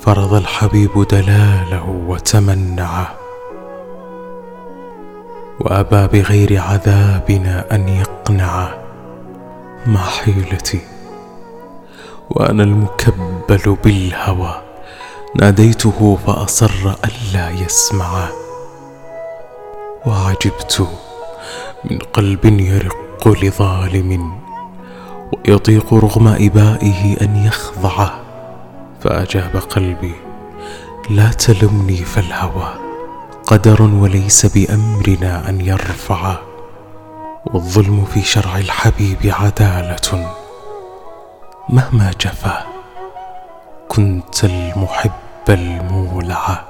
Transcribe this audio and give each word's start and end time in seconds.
فرض 0.00 0.34
الحبيب 0.34 1.06
دلاله 1.10 2.04
وتمنعه 2.06 3.14
وأبى 5.60 6.20
بغير 6.20 6.60
عذابنا 6.60 7.74
أن 7.74 7.88
يقنعه 7.88 8.78
مع 9.86 10.00
حيلتي؟ 10.00 10.80
وأنا 12.30 12.62
المكبل 12.62 13.76
بالهوى. 13.84 14.62
ناديته 15.36 16.18
فأصر 16.26 16.94
الا 17.04 17.50
يسمعه 17.50 18.28
وعجبت 20.06 20.88
من 21.90 21.98
قلب 21.98 22.44
يرق 22.60 23.28
لظالم. 23.28 24.38
ويطيق 25.32 25.94
رغم 25.94 26.28
إبائه 26.28 27.16
أن 27.22 27.36
يخضعه 27.36 28.27
فأجاب 29.00 29.56
قلبي 29.56 30.14
لا 31.10 31.28
تلمني 31.28 31.96
فالهوى 31.96 32.74
قدر 33.46 33.82
وليس 33.82 34.46
بأمرنا 34.46 35.48
أن 35.48 35.60
يرفعه 35.60 36.40
والظلم 37.46 38.04
في 38.04 38.22
شرع 38.22 38.58
الحبيب 38.58 39.18
عدالة. 39.24 40.34
مهما 41.68 42.10
جفا 42.20 42.66
كنت 43.88 44.44
المحب 44.44 45.10
المولع. 45.48 46.67